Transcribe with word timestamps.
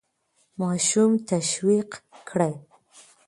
ماشوم 0.59 1.11
تشویق 1.29 1.89
کړئ. 2.29 2.53